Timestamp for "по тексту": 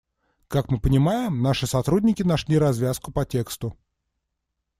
3.11-3.77